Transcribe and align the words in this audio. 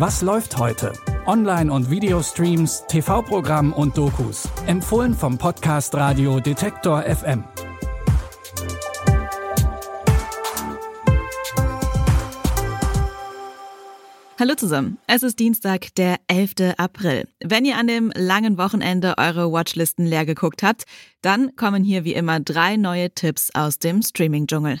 Was 0.00 0.22
läuft 0.22 0.56
heute? 0.56 0.94
Online- 1.26 1.70
und 1.70 1.90
Videostreams, 1.90 2.84
TV-Programm 2.88 3.74
und 3.74 3.98
Dokus. 3.98 4.48
Empfohlen 4.66 5.12
vom 5.12 5.36
Podcast 5.36 5.94
Radio 5.94 6.40
Detektor 6.40 7.02
FM. 7.02 7.44
Hallo 14.38 14.54
zusammen. 14.54 14.96
Es 15.06 15.22
ist 15.22 15.38
Dienstag, 15.38 15.94
der 15.96 16.16
11. 16.28 16.78
April. 16.78 17.28
Wenn 17.44 17.66
ihr 17.66 17.76
an 17.76 17.86
dem 17.86 18.10
langen 18.16 18.56
Wochenende 18.56 19.18
eure 19.18 19.52
Watchlisten 19.52 20.06
leer 20.06 20.24
geguckt 20.24 20.62
habt, 20.62 20.84
dann 21.20 21.56
kommen 21.56 21.84
hier 21.84 22.04
wie 22.04 22.14
immer 22.14 22.40
drei 22.40 22.78
neue 22.78 23.10
Tipps 23.10 23.50
aus 23.52 23.78
dem 23.78 24.00
Streaming-Dschungel. 24.00 24.80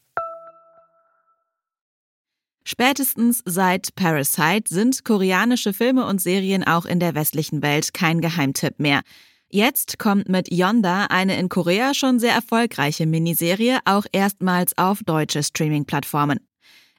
Spätestens 2.63 3.41
seit 3.45 3.95
Parasite 3.95 4.73
sind 4.73 5.03
koreanische 5.03 5.73
Filme 5.73 6.05
und 6.05 6.21
Serien 6.21 6.63
auch 6.63 6.85
in 6.85 6.99
der 6.99 7.15
westlichen 7.15 7.61
Welt 7.61 7.93
kein 7.93 8.21
Geheimtipp 8.21 8.79
mehr. 8.79 9.01
Jetzt 9.49 9.99
kommt 9.99 10.29
mit 10.29 10.51
Yonda 10.51 11.07
eine 11.07 11.37
in 11.37 11.49
Korea 11.49 11.93
schon 11.93 12.19
sehr 12.19 12.33
erfolgreiche 12.33 13.05
Miniserie 13.05 13.79
auch 13.83 14.05
erstmals 14.11 14.77
auf 14.77 14.99
deutsche 15.03 15.43
Streaming-Plattformen. 15.43 16.39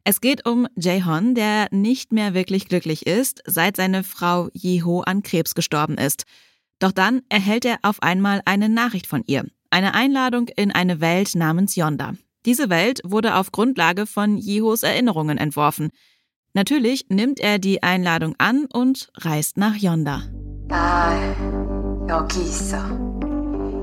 Es 0.04 0.20
geht 0.20 0.46
um 0.46 0.66
Jae-hon, 0.74 1.34
der 1.34 1.68
nicht 1.70 2.12
mehr 2.12 2.34
wirklich 2.34 2.68
glücklich 2.68 3.06
ist, 3.06 3.42
seit 3.46 3.76
seine 3.76 4.02
Frau 4.02 4.48
Yi-ho 4.52 5.00
an 5.02 5.22
Krebs 5.22 5.54
gestorben 5.54 5.96
ist. 5.96 6.24
Doch 6.80 6.92
dann 6.92 7.22
erhält 7.28 7.64
er 7.64 7.78
auf 7.82 8.02
einmal 8.02 8.42
eine 8.44 8.68
Nachricht 8.68 9.06
von 9.06 9.22
ihr. 9.26 9.46
Eine 9.70 9.94
Einladung 9.94 10.48
in 10.48 10.72
eine 10.72 11.00
Welt 11.00 11.36
namens 11.36 11.76
Yonda. 11.76 12.14
Diese 12.45 12.69
Welt 12.69 13.01
wurde 13.03 13.35
auf 13.35 13.51
Grundlage 13.51 14.05
von 14.05 14.37
Yihos 14.37 14.83
Erinnerungen 14.83 15.37
entworfen. 15.37 15.89
Natürlich 16.53 17.05
nimmt 17.09 17.39
er 17.39 17.59
die 17.59 17.83
Einladung 17.83 18.35
an 18.37 18.65
und 18.71 19.09
reist 19.15 19.57
nach 19.57 19.75
Yonda. 19.75 20.23
나 20.67 21.13
여기 22.09 22.41
있어. 22.41 22.77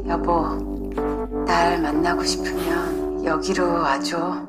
여보, 0.06 0.42
날 1.46 1.80
만나고 1.80 2.24
싶으면 2.24 3.24
여기로 3.24 3.64
와줘. 3.64 4.46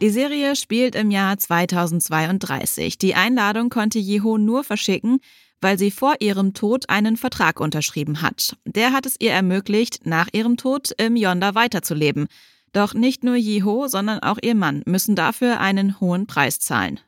Die 0.00 0.08
Serie 0.08 0.56
spielt 0.56 0.94
im 0.94 1.10
Jahr 1.10 1.36
2032. 1.36 2.96
Die 2.96 3.14
Einladung 3.14 3.68
konnte 3.68 3.98
Jeho 3.98 4.38
nur 4.38 4.64
verschicken, 4.64 5.18
weil 5.60 5.78
sie 5.78 5.90
vor 5.90 6.14
ihrem 6.20 6.54
Tod 6.54 6.88
einen 6.88 7.18
Vertrag 7.18 7.60
unterschrieben 7.60 8.22
hat. 8.22 8.56
Der 8.64 8.92
hat 8.92 9.04
es 9.04 9.16
ihr 9.18 9.32
ermöglicht, 9.32 10.06
nach 10.06 10.28
ihrem 10.32 10.56
Tod 10.56 10.90
im 10.96 11.16
Yonda 11.16 11.54
weiterzuleben. 11.54 12.28
Doch 12.72 12.94
nicht 12.94 13.24
nur 13.24 13.36
Jeho, 13.36 13.88
sondern 13.88 14.20
auch 14.20 14.38
ihr 14.40 14.54
Mann 14.54 14.82
müssen 14.86 15.16
dafür 15.16 15.60
einen 15.60 16.00
hohen 16.00 16.26
Preis 16.26 16.60
zahlen. 16.60 16.98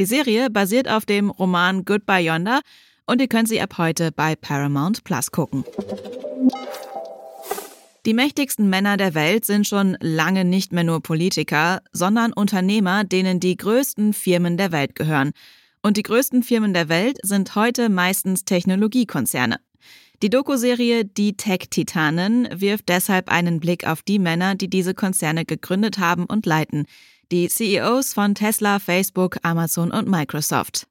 Die 0.00 0.06
Serie 0.06 0.50
basiert 0.50 0.88
auf 0.88 1.06
dem 1.06 1.30
Roman 1.30 1.84
Goodbye 1.84 2.24
Yonda 2.24 2.62
und 3.06 3.20
ihr 3.20 3.28
könnt 3.28 3.48
sie 3.48 3.60
ab 3.60 3.78
heute 3.78 4.10
bei 4.10 4.34
Paramount 4.34 5.04
Plus 5.04 5.30
gucken. 5.30 5.64
Die 8.10 8.14
mächtigsten 8.14 8.68
Männer 8.68 8.96
der 8.96 9.14
Welt 9.14 9.44
sind 9.44 9.68
schon 9.68 9.96
lange 10.00 10.44
nicht 10.44 10.72
mehr 10.72 10.82
nur 10.82 11.00
Politiker, 11.00 11.80
sondern 11.92 12.32
Unternehmer, 12.32 13.04
denen 13.04 13.38
die 13.38 13.56
größten 13.56 14.14
Firmen 14.14 14.56
der 14.56 14.72
Welt 14.72 14.96
gehören. 14.96 15.30
Und 15.80 15.96
die 15.96 16.02
größten 16.02 16.42
Firmen 16.42 16.74
der 16.74 16.88
Welt 16.88 17.18
sind 17.22 17.54
heute 17.54 17.88
meistens 17.88 18.44
Technologiekonzerne. 18.44 19.60
Die 20.24 20.28
Doku-Serie 20.28 21.04
Die 21.04 21.36
Tech-Titanen 21.36 22.48
wirft 22.52 22.88
deshalb 22.88 23.30
einen 23.30 23.60
Blick 23.60 23.86
auf 23.86 24.02
die 24.02 24.18
Männer, 24.18 24.56
die 24.56 24.68
diese 24.68 24.92
Konzerne 24.92 25.44
gegründet 25.44 26.00
haben 26.00 26.24
und 26.24 26.46
leiten. 26.46 26.86
Die 27.30 27.46
CEOs 27.46 28.12
von 28.12 28.34
Tesla, 28.34 28.80
Facebook, 28.80 29.36
Amazon 29.42 29.92
und 29.92 30.08
Microsoft. 30.08 30.88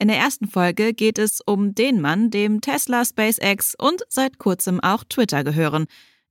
In 0.00 0.08
der 0.08 0.16
ersten 0.18 0.48
Folge 0.48 0.94
geht 0.94 1.20
es 1.20 1.40
um 1.46 1.76
den 1.76 2.00
Mann, 2.00 2.32
dem 2.32 2.60
Tesla, 2.60 3.04
SpaceX 3.04 3.76
und 3.78 4.02
seit 4.08 4.38
kurzem 4.38 4.80
auch 4.80 5.04
Twitter 5.04 5.44
gehören. 5.44 5.86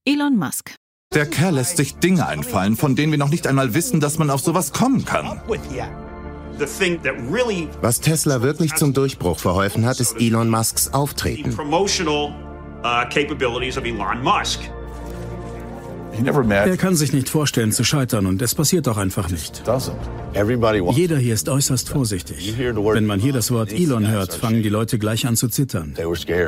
Elon 0.08 0.38
Musk. 0.38 0.76
Der 1.16 1.26
Kerl 1.26 1.56
lässt 1.56 1.78
sich 1.78 1.96
Dinge 1.96 2.28
einfallen, 2.28 2.76
von 2.76 2.96
denen 2.96 3.12
wir 3.12 3.18
noch 3.18 3.32
nicht 3.32 3.48
einmal 3.48 3.74
wissen, 3.74 4.00
dass 4.00 4.20
man 4.20 4.30
auf 4.30 4.40
sowas 4.40 4.72
kommen 4.72 5.04
kann. 5.04 5.42
Was 7.82 8.02
Tesla 8.02 8.44
wirklich 8.44 8.76
zum 8.76 8.94
Durchbruch 8.94 9.40
verholfen 9.40 9.84
hat, 9.88 10.00
ist 10.00 10.22
Elon 10.22 10.48
Musks 10.52 10.94
Auftreten. 10.94 11.58
Er 16.24 16.78
kann 16.78 16.96
sich 16.96 17.14
nicht 17.14 17.30
vorstellen 17.30 17.72
zu 17.72 17.84
scheitern 17.84 18.26
und 18.26 18.42
es 18.42 18.56
passiert 18.56 18.88
auch 18.88 18.98
einfach 18.98 19.30
nicht. 19.30 19.64
Jeder 20.94 21.18
hier 21.18 21.34
ist 21.34 21.50
äußerst 21.50 21.90
vorsichtig. 21.90 22.56
Wenn 22.58 23.06
man 23.06 23.20
hier 23.20 23.34
das 23.34 23.52
Wort 23.52 23.72
Elon 23.72 24.08
hört, 24.08 24.34
fangen 24.34 24.64
die 24.64 24.70
Leute 24.70 25.00
gleich 25.00 25.28
an 25.28 25.36
zu 25.36 25.48
zittern. 25.48 25.96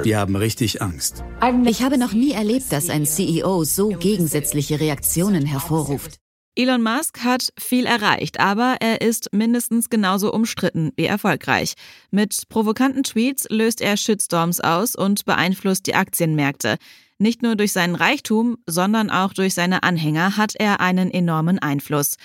Die 0.04 0.16
haben 0.16 0.36
richtig 0.36 0.82
Angst. 0.82 1.24
Ich 1.66 1.82
habe 1.82 1.98
noch 1.98 2.14
nie 2.14 2.32
erlebt, 2.32 2.72
dass 2.72 2.90
ein 2.90 3.06
CEO 3.06 3.64
so 3.64 3.90
gegensätzliche 3.90 4.80
Reaktionen 4.80 5.46
hervorruft. 5.46 6.20
Elon 6.60 6.82
Musk 6.82 7.24
hat 7.24 7.54
viel 7.60 7.86
erreicht, 7.86 8.40
aber 8.40 8.78
er 8.80 9.02
ist 9.02 9.32
mindestens 9.32 9.92
genauso 9.92 10.34
umstritten 10.34 10.92
wie 10.96 11.06
erfolgreich. 11.06 11.76
Mit 12.10 12.50
provokanten 12.50 13.04
Tweets 13.04 13.46
löst 13.52 13.80
er 13.80 13.96
Shitstorms 13.96 14.60
aus 14.60 14.96
und 14.96 15.26
beeinflusst 15.26 15.86
die 15.86 15.94
Aktienmärkte. 15.94 16.78
Nicht 17.20 17.42
nur 17.42 17.56
durch 17.56 17.72
seinen 17.72 17.96
Reichtum, 17.96 18.58
sondern 18.68 19.10
auch 19.10 19.34
durch 19.34 19.54
seine 19.54 19.84
Anhänger 19.84 20.38
hat 20.38 20.54
er 20.56 20.80
einen 20.80 21.10
enormen 21.10 21.60
Einfluss. 21.60 22.16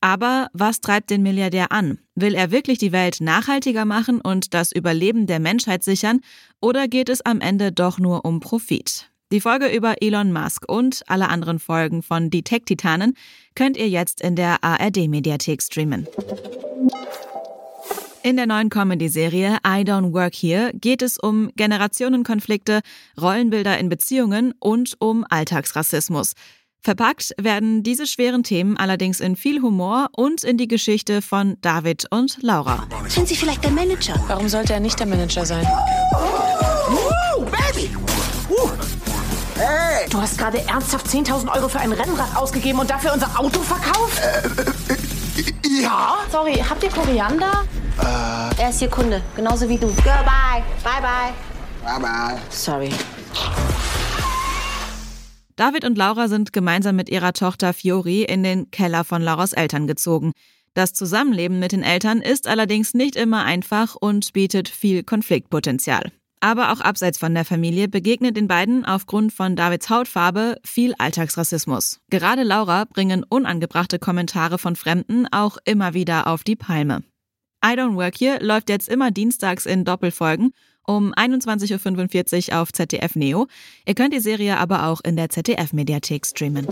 Aber 0.00 0.48
was 0.52 0.80
treibt 0.80 1.10
den 1.10 1.22
Milliardär 1.22 1.72
an? 1.72 1.98
Will 2.14 2.34
er 2.34 2.50
wirklich 2.50 2.78
die 2.78 2.92
Welt 2.92 3.18
nachhaltiger 3.20 3.84
machen 3.84 4.20
und 4.20 4.54
das 4.54 4.72
Überleben 4.72 5.26
der 5.26 5.40
Menschheit 5.40 5.84
sichern? 5.84 6.20
Oder 6.60 6.88
geht 6.88 7.08
es 7.08 7.20
am 7.20 7.40
Ende 7.40 7.70
doch 7.70 7.98
nur 7.98 8.24
um 8.24 8.40
Profit? 8.40 9.10
Die 9.32 9.40
Folge 9.40 9.68
über 9.68 10.02
Elon 10.02 10.32
Musk 10.32 10.64
und 10.66 11.02
alle 11.06 11.28
anderen 11.28 11.60
Folgen 11.60 12.02
von 12.02 12.30
Die 12.30 12.42
Tech-Titanen 12.42 13.14
könnt 13.54 13.76
ihr 13.76 13.88
jetzt 13.88 14.20
in 14.20 14.34
der 14.34 14.64
ARD-Mediathek 14.64 15.62
streamen. 15.62 16.08
In 18.22 18.36
der 18.36 18.46
neuen 18.46 18.68
Comedy-Serie 18.68 19.58
I 19.66 19.82
Don't 19.82 20.12
Work 20.12 20.34
Here 20.34 20.72
geht 20.74 21.00
es 21.00 21.18
um 21.18 21.50
Generationenkonflikte, 21.56 22.80
Rollenbilder 23.18 23.78
in 23.78 23.88
Beziehungen 23.88 24.52
und 24.58 24.94
um 24.98 25.24
Alltagsrassismus. 25.30 26.34
Verpackt 26.82 27.32
werden 27.38 27.82
diese 27.82 28.06
schweren 28.06 28.42
Themen 28.42 28.76
allerdings 28.76 29.20
in 29.20 29.36
viel 29.36 29.62
Humor 29.62 30.08
und 30.12 30.44
in 30.44 30.58
die 30.58 30.68
Geschichte 30.68 31.22
von 31.22 31.56
David 31.62 32.06
und 32.10 32.42
Laura. 32.42 32.86
Sind 33.08 33.26
Sie 33.26 33.36
vielleicht 33.36 33.64
der 33.64 33.70
Manager? 33.70 34.22
Warum 34.28 34.50
sollte 34.50 34.74
er 34.74 34.80
nicht 34.80 34.98
der 34.98 35.06
Manager 35.06 35.46
sein? 35.46 35.66
Uh, 36.90 37.44
Baby! 37.44 37.88
Uh. 38.50 38.68
Hey. 39.56 40.08
Du 40.10 40.20
hast 40.20 40.36
gerade 40.36 40.58
ernsthaft 40.68 41.06
10.000 41.06 41.54
Euro 41.54 41.68
für 41.68 41.80
ein 41.80 41.92
Rennrad 41.92 42.36
ausgegeben 42.36 42.80
und 42.80 42.90
dafür 42.90 43.14
unser 43.14 43.38
Auto 43.38 43.60
verkauft? 43.60 44.20
Äh, 44.20 44.92
äh, 44.92 45.82
ja? 45.82 46.18
Sorry, 46.30 46.62
habt 46.68 46.82
ihr 46.82 46.90
Koriander? 46.90 47.64
Äh. 48.02 48.62
Er 48.62 48.70
ist 48.70 48.82
Ihr 48.82 48.88
Kunde, 48.88 49.22
genauso 49.36 49.68
wie 49.68 49.78
du. 49.78 49.86
Goodbye. 49.86 50.62
Bye, 50.82 51.00
bye. 51.00 51.32
Bye, 51.84 52.00
bye. 52.00 52.38
Sorry. 52.50 52.90
David 55.56 55.84
und 55.84 55.98
Laura 55.98 56.28
sind 56.28 56.52
gemeinsam 56.52 56.96
mit 56.96 57.10
ihrer 57.10 57.32
Tochter 57.32 57.74
Fiori 57.74 58.22
in 58.22 58.42
den 58.42 58.70
Keller 58.70 59.04
von 59.04 59.20
Lauras 59.20 59.52
Eltern 59.52 59.86
gezogen. 59.86 60.32
Das 60.74 60.94
Zusammenleben 60.94 61.58
mit 61.58 61.72
den 61.72 61.82
Eltern 61.82 62.22
ist 62.22 62.48
allerdings 62.48 62.94
nicht 62.94 63.16
immer 63.16 63.44
einfach 63.44 63.96
und 63.96 64.32
bietet 64.32 64.68
viel 64.68 65.02
Konfliktpotenzial. 65.02 66.12
Aber 66.40 66.72
auch 66.72 66.80
abseits 66.80 67.18
von 67.18 67.34
der 67.34 67.44
Familie 67.44 67.88
begegnet 67.88 68.36
den 68.36 68.48
beiden 68.48 68.86
aufgrund 68.86 69.32
von 69.34 69.56
Davids 69.56 69.90
Hautfarbe 69.90 70.56
viel 70.64 70.94
Alltagsrassismus. 70.96 72.00
Gerade 72.08 72.44
Laura 72.44 72.86
bringen 72.86 73.24
unangebrachte 73.28 73.98
Kommentare 73.98 74.56
von 74.56 74.76
Fremden 74.76 75.26
auch 75.30 75.58
immer 75.66 75.92
wieder 75.92 76.26
auf 76.26 76.42
die 76.42 76.56
Palme. 76.56 77.02
I 77.64 77.74
Don't 77.74 77.96
Work 77.96 78.18
Here 78.18 78.38
läuft 78.42 78.70
jetzt 78.70 78.88
immer 78.88 79.10
dienstags 79.10 79.66
in 79.66 79.84
Doppelfolgen 79.84 80.52
um 80.86 81.12
21.45 81.12 82.52
Uhr 82.52 82.60
auf 82.60 82.72
ZDF 82.72 83.14
Neo. 83.16 83.46
Ihr 83.86 83.94
könnt 83.94 84.14
die 84.14 84.20
Serie 84.20 84.58
aber 84.58 84.86
auch 84.86 85.00
in 85.02 85.16
der 85.16 85.28
ZDF-Mediathek 85.28 86.26
streamen. 86.26 86.66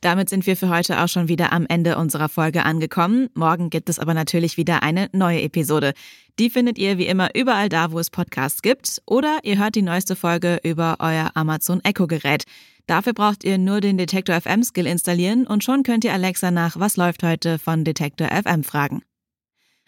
Damit 0.00 0.28
sind 0.28 0.46
wir 0.46 0.56
für 0.56 0.68
heute 0.68 1.02
auch 1.02 1.08
schon 1.08 1.28
wieder 1.28 1.52
am 1.52 1.64
Ende 1.66 1.96
unserer 1.96 2.28
Folge 2.28 2.64
angekommen. 2.64 3.30
Morgen 3.34 3.70
gibt 3.70 3.88
es 3.88 3.98
aber 3.98 4.12
natürlich 4.12 4.56
wieder 4.56 4.82
eine 4.82 5.08
neue 5.12 5.40
Episode. 5.40 5.94
Die 6.38 6.50
findet 6.50 6.78
ihr 6.78 6.98
wie 6.98 7.06
immer 7.06 7.34
überall 7.34 7.70
da, 7.70 7.90
wo 7.90 7.98
es 7.98 8.10
Podcasts 8.10 8.60
gibt. 8.60 9.00
Oder 9.06 9.38
ihr 9.44 9.58
hört 9.58 9.76
die 9.76 9.82
neueste 9.82 10.14
Folge 10.14 10.60
über 10.62 10.96
euer 10.98 11.30
Amazon 11.34 11.80
Echo 11.84 12.06
Gerät. 12.06 12.44
Dafür 12.86 13.14
braucht 13.14 13.44
ihr 13.44 13.58
nur 13.58 13.80
den 13.80 13.96
Detektor 13.96 14.40
FM 14.40 14.62
Skill 14.62 14.86
installieren 14.86 15.46
und 15.46 15.64
schon 15.64 15.82
könnt 15.82 16.04
ihr 16.04 16.12
Alexa 16.12 16.50
nach 16.50 16.78
Was 16.78 16.96
läuft 16.96 17.22
heute 17.22 17.58
von 17.58 17.84
Detektor 17.84 18.28
FM 18.28 18.62
fragen. 18.62 19.02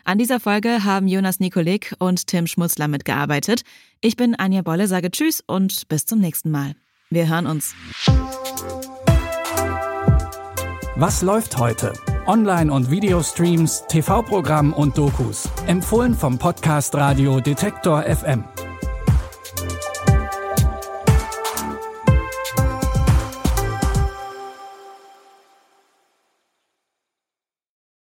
An 0.05 0.19
dieser 0.19 0.39
Folge 0.39 0.85
haben 0.85 1.09
Jonas 1.09 1.41
Nikolik 1.41 1.95
und 1.99 2.29
Tim 2.29 2.47
Schmutzler 2.47 2.87
mitgearbeitet. 2.87 3.63
Ich 4.01 4.17
bin 4.17 4.37
Anja 4.37 4.63
Bolle, 4.63 4.87
sage 4.87 5.11
Tschüss 5.11 5.43
und 5.47 5.89
bis 5.89 6.07
zum 6.07 6.21
nächsten 6.21 6.51
Mal. 6.51 6.75
Wir 7.11 7.29
hören 7.29 7.47
uns. 7.47 7.75
Was 10.95 11.23
läuft 11.23 11.59
heute? 11.59 11.93
Online- 12.27 12.73
und 12.73 12.91
Videostreams, 12.91 13.85
TV-Programm 13.89 14.73
und 14.73 14.97
Dokus. 14.97 15.49
Empfohlen 15.67 16.15
vom 16.15 16.39
Podcast 16.39 16.95
Radio 16.95 17.41
Detektor 17.41 18.03
FM. 18.03 18.45